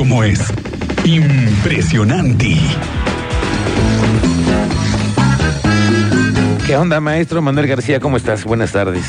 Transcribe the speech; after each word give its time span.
como 0.00 0.24
es. 0.24 0.40
Impresionante. 1.04 2.56
¿Qué 6.66 6.74
onda, 6.74 7.02
maestro 7.02 7.42
Manuel 7.42 7.66
García? 7.66 8.00
¿Cómo 8.00 8.16
estás? 8.16 8.46
Buenas 8.46 8.72
tardes. 8.72 9.04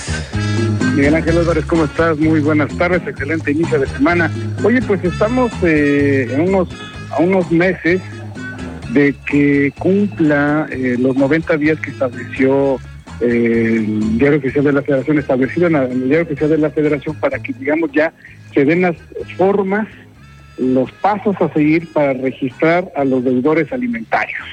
Miguel 0.93 1.15
Ángel 1.15 1.38
Álvarez, 1.38 1.63
¿cómo 1.63 1.85
estás? 1.85 2.19
Muy 2.19 2.41
buenas 2.41 2.75
tardes, 2.77 3.07
excelente 3.07 3.51
inicio 3.51 3.79
de 3.79 3.88
semana. 3.88 4.29
Oye, 4.65 4.81
pues 4.81 5.01
estamos 5.05 5.49
eh, 5.63 6.27
en 6.29 6.49
unos, 6.49 6.67
a 7.12 7.21
unos 7.21 7.50
meses 7.54 8.02
de 8.89 9.16
que 9.26 9.71
cumpla 9.80 10.68
eh, 10.71 10.98
los 11.00 11.16
90 11.16 11.55
días 11.55 11.80
que 11.80 11.92
estableció 11.92 12.82
eh, 13.21 13.78
el 13.78 14.18
Diario 14.18 14.39
Oficial 14.39 14.66
de 14.66 14.73
la 14.73 14.82
Federación, 14.82 15.20
establecido 15.20 15.68
en, 15.68 15.76
el 15.78 16.10
Diario 16.10 16.26
Oficial 16.26 16.50
de 16.50 16.58
la 16.58 16.70
Federación 16.70 17.16
para 17.16 17.39
que, 17.39 17.54
digamos, 17.54 17.89
ya 17.94 18.12
se 18.54 18.66
den 18.66 18.82
las 18.82 18.98
formas, 19.38 19.88
los 20.62 20.91
pasos 20.93 21.36
a 21.41 21.52
seguir 21.54 21.91
para 21.91 22.14
registrar 22.14 22.91
a 22.95 23.04
los 23.04 23.23
deudores 23.23 23.73
alimentarios. 23.73 24.48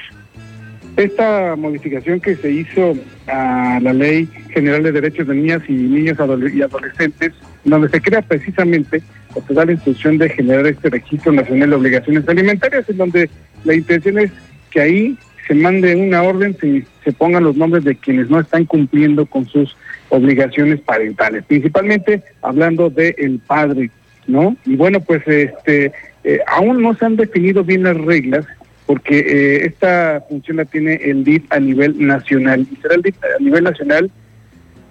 Esta 0.97 1.55
modificación 1.55 2.19
que 2.19 2.35
se 2.35 2.51
hizo 2.51 2.95
a 3.27 3.79
la 3.81 3.93
Ley 3.93 4.27
General 4.49 4.81
de 4.83 4.91
Derechos 4.91 5.27
de 5.27 5.35
Niñas 5.35 5.61
y 5.69 5.73
Niños 5.73 6.17
y 6.53 6.61
Adolescentes, 6.61 7.33
donde 7.63 7.89
se 7.89 8.01
crea 8.01 8.23
precisamente 8.23 9.01
o 9.35 9.41
se 9.41 9.53
da 9.53 9.65
la 9.65 9.73
instrucción 9.73 10.17
de 10.17 10.29
generar 10.29 10.65
este 10.65 10.89
registro 10.89 11.31
nacional 11.31 11.69
de 11.69 11.75
obligaciones 11.75 12.27
alimentarias, 12.27 12.89
en 12.89 12.97
donde 12.97 13.29
la 13.63 13.75
intención 13.75 14.17
es 14.17 14.31
que 14.71 14.81
ahí 14.81 15.17
se 15.47 15.53
mande 15.53 15.95
una 15.95 16.23
orden, 16.23 16.57
se, 16.59 16.85
se 17.03 17.11
pongan 17.11 17.43
los 17.43 17.55
nombres 17.55 17.83
de 17.83 17.95
quienes 17.95 18.29
no 18.29 18.39
están 18.39 18.65
cumpliendo 18.65 19.27
con 19.27 19.45
sus 19.47 19.77
obligaciones 20.09 20.81
parentales, 20.81 21.43
principalmente 21.45 22.23
hablando 22.41 22.89
del 22.89 23.13
el 23.17 23.39
padre, 23.39 23.91
¿no? 24.27 24.55
Y 24.65 24.75
bueno, 24.75 24.99
pues 24.99 25.21
este 25.27 25.91
eh, 26.23 26.39
aún 26.47 26.81
no 26.81 26.93
se 26.95 27.05
han 27.05 27.15
definido 27.15 27.63
bien 27.63 27.83
las 27.83 27.97
reglas 27.97 28.45
porque 28.85 29.19
eh, 29.19 29.65
esta 29.65 30.23
función 30.27 30.57
la 30.57 30.65
tiene 30.65 30.95
el 30.95 31.23
DIF 31.23 31.43
a 31.51 31.59
nivel 31.59 32.05
nacional 32.05 32.67
y 32.71 32.75
será 32.77 32.95
el 32.95 33.03
DIF 33.03 33.15
a 33.23 33.41
nivel 33.41 33.63
nacional 33.63 34.11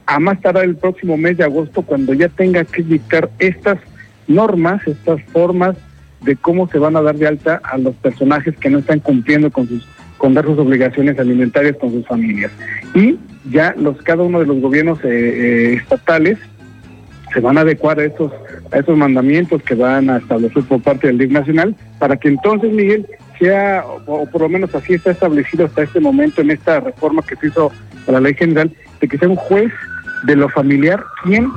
a 0.06 0.18
más 0.20 0.40
tardar 0.40 0.64
el 0.64 0.76
próximo 0.76 1.16
mes 1.16 1.36
de 1.36 1.44
agosto 1.44 1.82
cuando 1.82 2.14
ya 2.14 2.28
tenga 2.28 2.64
que 2.64 2.82
dictar 2.82 3.28
estas 3.38 3.78
normas, 4.26 4.86
estas 4.86 5.22
formas 5.32 5.76
de 6.22 6.36
cómo 6.36 6.68
se 6.68 6.78
van 6.78 6.96
a 6.96 7.02
dar 7.02 7.16
de 7.16 7.26
alta 7.26 7.60
a 7.62 7.76
los 7.76 7.94
personajes 7.96 8.56
que 8.56 8.70
no 8.70 8.78
están 8.78 9.00
cumpliendo 9.00 9.50
con 9.50 9.68
sus 9.68 9.86
con 10.16 10.34
dar 10.34 10.44
sus 10.44 10.58
obligaciones 10.58 11.18
alimentarias 11.18 11.76
con 11.76 11.92
sus 11.92 12.06
familias. 12.06 12.50
Y 12.94 13.18
ya 13.50 13.74
los 13.78 14.00
cada 14.02 14.22
uno 14.22 14.40
de 14.40 14.46
los 14.46 14.60
gobiernos 14.60 14.98
eh, 15.04 15.08
eh, 15.08 15.72
estatales 15.74 16.38
se 17.38 17.42
van 17.42 17.56
a 17.56 17.60
adecuar 17.60 18.00
a 18.00 18.04
esos 18.04 18.32
a 18.72 18.78
esos 18.80 18.98
mandamientos 18.98 19.62
que 19.62 19.76
van 19.76 20.10
a 20.10 20.16
establecer 20.16 20.64
por 20.64 20.82
parte 20.82 21.06
del 21.06 21.18
DIF 21.18 21.30
nacional 21.30 21.76
para 22.00 22.16
que 22.16 22.26
entonces 22.26 22.72
Miguel 22.72 23.06
sea 23.38 23.84
o, 24.06 24.26
por 24.26 24.40
lo 24.40 24.48
menos 24.48 24.74
así 24.74 24.94
está 24.94 25.12
establecido 25.12 25.66
hasta 25.66 25.84
este 25.84 26.00
momento 26.00 26.40
en 26.40 26.50
esta 26.50 26.80
reforma 26.80 27.22
que 27.22 27.36
se 27.36 27.46
hizo 27.46 27.70
a 28.08 28.10
la 28.10 28.20
ley 28.20 28.34
general 28.34 28.72
de 29.00 29.06
que 29.06 29.18
sea 29.18 29.28
un 29.28 29.36
juez 29.36 29.70
de 30.24 30.34
lo 30.34 30.48
familiar 30.48 31.04
quien 31.22 31.48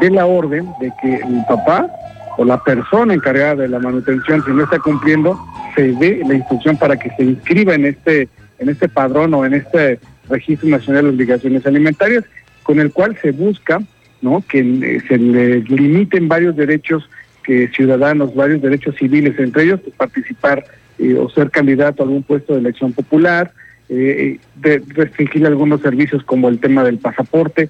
dé 0.00 0.08
la 0.08 0.24
orden 0.24 0.68
de 0.80 0.92
que 1.02 1.16
el 1.16 1.44
papá 1.48 1.90
o 2.38 2.44
la 2.44 2.62
persona 2.62 3.12
encargada 3.12 3.56
de 3.56 3.68
la 3.68 3.80
manutención, 3.80 4.44
si 4.44 4.52
no 4.52 4.62
está 4.62 4.78
cumpliendo, 4.78 5.36
se 5.74 5.94
dé 5.94 6.22
la 6.28 6.34
instrucción 6.34 6.76
para 6.76 6.96
que 6.96 7.10
se 7.16 7.24
inscriba 7.24 7.74
en 7.74 7.86
este, 7.86 8.28
en 8.60 8.68
este 8.68 8.88
padrón 8.88 9.34
o 9.34 9.44
en 9.44 9.54
este 9.54 9.98
registro 10.28 10.68
nacional 10.68 11.04
de 11.04 11.10
obligaciones 11.10 11.66
alimentarias, 11.66 12.24
con 12.62 12.78
el 12.78 12.92
cual 12.92 13.16
se 13.20 13.32
busca 13.32 13.80
¿no? 14.24 14.42
que 14.48 15.00
se 15.06 15.18
limiten 15.18 16.26
varios 16.26 16.56
derechos 16.56 17.08
que 17.44 17.68
ciudadanos, 17.68 18.34
varios 18.34 18.62
derechos 18.62 18.96
civiles, 18.96 19.38
entre 19.38 19.64
ellos 19.64 19.80
pues, 19.80 19.94
participar 19.94 20.64
eh, 20.98 21.14
o 21.14 21.28
ser 21.28 21.50
candidato 21.50 22.02
a 22.02 22.06
algún 22.06 22.22
puesto 22.22 22.54
de 22.54 22.60
elección 22.60 22.92
popular, 22.92 23.52
eh, 23.90 24.38
de 24.56 24.82
restringir 24.88 25.46
algunos 25.46 25.82
servicios 25.82 26.24
como 26.24 26.48
el 26.48 26.58
tema 26.58 26.82
del 26.82 26.98
pasaporte, 26.98 27.68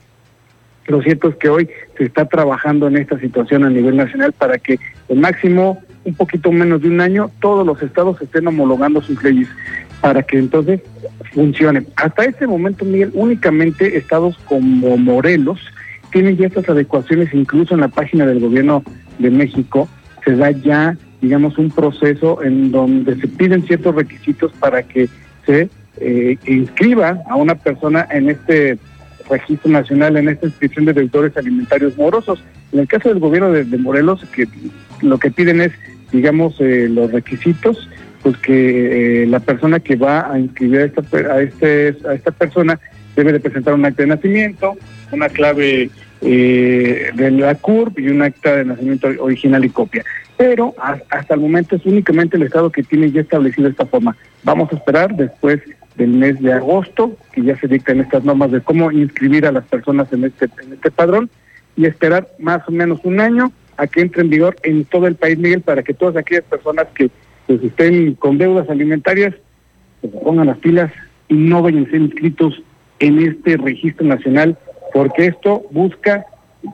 lo 0.87 1.03
cierto 1.03 1.29
es 1.29 1.37
que 1.37 1.49
hoy 1.49 1.69
se 1.97 2.05
está 2.05 2.27
trabajando 2.27 2.89
en 2.89 2.97
esta 2.97 3.19
situación 3.19 3.65
a 3.65 3.71
nivel 3.71 3.97
nacional 3.97 4.33
para 4.33 4.59
que 4.59 4.79
el 5.09 5.19
máximo, 5.19 5.83
un 6.05 6.15
poquito 6.15 6.53
menos 6.53 6.83
de 6.83 6.89
un 6.89 7.01
año, 7.01 7.31
todos 7.41 7.67
los 7.67 7.83
estados 7.83 8.21
estén 8.21 8.47
homologando 8.47 9.01
sus 9.01 9.23
leyes 9.23 9.49
para 10.01 10.23
que 10.23 10.39
entonces 10.39 10.81
funcione. 11.33 11.87
Hasta 11.97 12.25
este 12.25 12.47
momento, 12.47 12.85
Miguel, 12.85 13.11
únicamente 13.15 13.97
estados 13.97 14.37
como 14.45 14.97
Morelos 14.99 15.59
tienen 16.15 16.37
ya 16.37 16.47
estas 16.47 16.69
adecuaciones, 16.69 17.35
incluso 17.35 17.75
en 17.75 17.81
la 17.81 17.89
página 17.89 18.25
del 18.25 18.39
gobierno 18.39 18.85
de 19.19 19.31
México 19.31 19.89
se 20.25 20.37
da 20.37 20.53
ya, 20.53 20.97
digamos, 21.21 21.59
un 21.59 21.73
proceso 21.73 22.41
en 22.45 22.71
donde 22.71 23.17
se 23.17 23.27
piden 23.27 23.67
ciertos 23.67 23.97
requisitos 23.97 24.53
para 24.53 24.85
que 24.85 25.09
se 25.45 25.69
eh, 25.99 26.39
inscriba 26.47 27.19
a 27.29 27.35
una 27.35 27.57
persona 27.57 28.07
en 28.13 28.31
este 28.31 28.79
registro 29.29 29.73
nacional 29.73 30.17
en 30.17 30.29
esta 30.29 30.47
inscripción 30.47 30.85
de 30.85 30.93
deudores 30.93 31.37
alimentarios 31.37 31.99
morosos. 31.99 32.45
En 32.73 32.79
el 32.79 32.87
caso 32.87 33.09
del 33.09 33.19
gobierno 33.19 33.51
de, 33.51 33.65
Morelos, 33.77 34.25
que 34.27 34.47
lo 35.03 35.19
que 35.19 35.33
piden 35.33 35.63
es, 35.63 35.73
digamos, 36.13 36.61
eh, 36.61 36.87
los 36.89 37.11
requisitos, 37.11 37.89
pues 38.23 38.37
que 38.37 39.25
eh, 39.25 39.27
la 39.27 39.41
persona 39.41 39.81
que 39.81 39.97
va 39.97 40.33
a 40.33 40.39
inscribir 40.39 40.79
a 40.81 40.85
esta, 40.85 41.03
a, 41.35 41.43
este, 41.43 41.97
a 42.09 42.15
esta 42.15 42.31
persona 42.31 42.79
debe 43.17 43.33
de 43.33 43.41
presentar 43.41 43.75
un 43.75 43.85
acta 43.85 44.05
de 44.05 44.11
nacimiento, 44.11 44.77
una 45.11 45.29
clave 45.29 45.91
eh, 46.25 47.11
de 47.15 47.31
la 47.31 47.55
CURP 47.55 47.99
y 47.99 48.09
un 48.09 48.23
acta 48.23 48.57
de 48.57 48.65
nacimiento 48.65 49.09
original 49.19 49.65
y 49.65 49.69
copia. 49.69 50.05
Pero 50.37 50.75
hasta 50.79 51.35
el 51.35 51.41
momento 51.41 51.77
es 51.77 51.87
únicamente 51.87 52.37
el 52.37 52.43
Estado 52.45 52.71
que 52.71 52.83
tiene 52.83 53.11
ya 53.11 53.21
establecido 53.21 53.69
esta 53.69 53.87
forma. 53.87 54.17
Vamos 54.43 54.73
a 54.73 54.77
esperar 54.77 55.15
después 55.15 55.61
del 55.97 56.11
mes 56.11 56.41
de 56.41 56.53
agosto, 56.53 57.17
que 57.33 57.43
ya 57.43 57.57
se 57.59 57.69
dictan 57.69 58.01
estas 58.01 58.25
normas 58.25 58.51
de 58.51 58.61
cómo 58.61 58.91
inscribir 58.91 59.47
a 59.47 59.53
las 59.53 59.65
personas 59.65 60.13
en 60.13 60.25
este, 60.25 60.49
este 60.73 60.91
padrón, 60.91 61.31
y 61.77 61.87
esperar 61.87 62.29
más 62.39 62.63
o 62.69 62.73
menos 62.73 63.01
un 63.05 63.21
año 63.21 63.53
a 63.77 63.87
que 63.87 64.01
entre 64.01 64.23
en 64.23 64.31
vigor 64.31 64.57
en 64.63 64.85
todo 64.85 65.07
el 65.07 65.17
país, 65.17 65.39
Miguel, 65.39 65.61
para 65.61 65.83
que 65.83 65.95
todas 65.95 66.17
aquellas 66.17 66.45
personas 66.45 66.87
que 66.95 67.11
pues, 67.47 67.63
estén 67.63 68.15
con 68.15 68.39
deudas 68.39 68.69
alimentarias 68.71 69.35
pues, 70.01 70.13
se 70.13 70.21
pongan 70.21 70.47
las 70.47 70.59
pilas 70.59 70.93
y 71.29 71.35
no 71.35 71.63
vayan 71.63 71.87
a 71.87 71.91
ser 71.91 72.01
inscritos 72.01 72.63
en 73.01 73.19
este 73.19 73.57
registro 73.57 74.07
nacional, 74.07 74.57
porque 74.95 75.27
esto 75.27 75.67
busca 75.73 76.25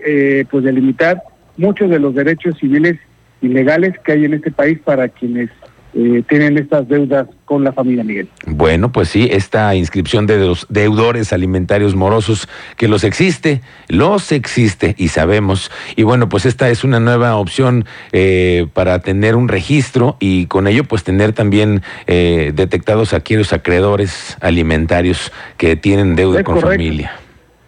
eh, 0.07 0.45
pues 0.51 0.63
delimitar 0.63 1.23
muchos 1.57 1.89
de 1.89 1.99
los 1.99 2.15
derechos 2.15 2.55
civiles 2.59 2.99
y 3.41 3.49
legales 3.49 3.99
que 4.05 4.13
hay 4.13 4.27
en 4.27 4.35
este 4.35 4.51
país 4.51 4.79
para 4.85 5.09
quienes 5.09 5.49
eh, 5.95 6.23
tienen 6.29 6.59
estas 6.59 6.87
deudas 6.87 7.27
con 7.47 7.65
la 7.65 7.73
familia 7.73 8.05
Miguel. 8.05 8.29
Bueno, 8.47 8.93
pues 8.93 9.09
sí, 9.09 9.29
esta 9.33 9.75
inscripción 9.75 10.27
de 10.27 10.39
los 10.39 10.67
deudores 10.69 11.33
alimentarios 11.33 11.97
morosos, 11.97 12.47
que 12.77 12.89
los 12.89 13.05
existe, 13.05 13.63
los 13.89 14.31
existe 14.33 14.95
y 14.99 15.09
sabemos. 15.09 15.73
Y 15.97 16.03
bueno, 16.03 16.29
pues 16.29 16.45
esta 16.45 16.69
es 16.69 16.85
una 16.85 17.01
nueva 17.01 17.37
opción 17.37 17.87
eh, 18.13 18.67
para 18.75 19.01
tener 19.01 19.35
un 19.35 19.49
registro 19.49 20.19
y 20.21 20.45
con 20.47 20.69
ello 20.69 20.85
pues 20.85 21.05
tener 21.05 21.33
también 21.33 21.83
eh, 22.07 22.53
detectados 22.55 23.15
aquellos 23.15 23.55
acreedores 23.55 24.37
alimentarios 24.43 25.33
que 25.57 25.75
tienen 25.75 26.17
deuda 26.17 26.45
con 26.45 26.61
familia. 26.61 27.20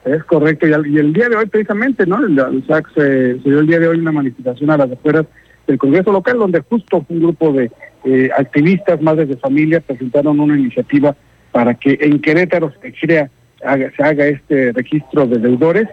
Es 0.05 0.25
correcto, 0.25 0.67
y, 0.67 0.73
el 0.73 1.13
día 1.13 1.29
de 1.29 1.37
hoy 1.37 1.47
precisamente, 1.47 2.07
¿no? 2.07 2.25
El, 2.25 2.65
SAC 2.67 2.93
se, 2.95 3.35
dio 3.35 3.61
el 3.61 3.67
día 3.67 3.79
de 3.79 3.89
hoy 3.89 3.99
una 3.99 4.11
manifestación 4.11 4.71
a 4.71 4.77
las 4.77 4.91
afueras 4.91 5.27
del 5.67 5.79
Congreso 5.79 6.11
local, 6.11 6.39
donde 6.39 6.61
justo 6.61 7.05
un 7.09 7.21
grupo 7.21 7.53
de 7.53 7.71
eh, 8.05 8.31
activistas, 8.37 9.01
madres 9.01 9.29
de 9.29 9.37
familia, 9.37 9.81
presentaron 9.81 10.41
una 10.41 10.59
iniciativa 10.59 11.15
para 11.53 11.75
que 11.75 11.99
en 12.01 12.21
Querétaro 12.21 12.73
se, 12.83 12.93
crea, 12.93 13.31
se 13.61 14.03
haga 14.03 14.27
este 14.27 14.73
registro 14.73 15.27
de 15.27 15.39
deudores 15.39 15.87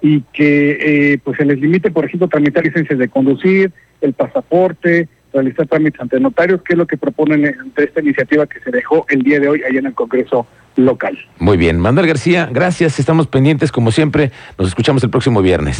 y 0.00 0.20
que 0.32 1.12
eh, 1.12 1.18
pues 1.24 1.36
se 1.38 1.44
les 1.44 1.58
limite, 1.58 1.90
por 1.90 2.04
ejemplo, 2.04 2.28
tramitar 2.28 2.64
licencias 2.64 2.98
de 2.98 3.08
conducir, 3.08 3.72
el 4.00 4.12
pasaporte, 4.12 5.08
realizar 5.32 5.66
trámites 5.66 6.00
ante 6.00 6.20
notarios, 6.20 6.62
que 6.62 6.74
es 6.74 6.78
lo 6.78 6.86
que 6.86 6.96
proponen 6.96 7.46
ante 7.58 7.84
esta 7.84 8.00
iniciativa 8.00 8.46
que 8.46 8.60
se 8.60 8.70
dejó 8.70 9.04
el 9.08 9.22
día 9.22 9.40
de 9.40 9.48
hoy 9.48 9.62
allá 9.62 9.80
en 9.80 9.86
el 9.86 9.94
Congreso 9.94 10.46
local. 10.78 11.18
Muy 11.38 11.56
bien, 11.56 11.78
Manuel 11.78 12.06
García, 12.06 12.48
gracias, 12.50 12.98
estamos 12.98 13.26
pendientes 13.26 13.72
como 13.72 13.90
siempre, 13.90 14.32
nos 14.56 14.68
escuchamos 14.68 15.02
el 15.02 15.10
próximo 15.10 15.42
viernes. 15.42 15.78